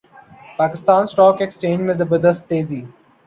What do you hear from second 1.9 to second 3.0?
زبردست تیزی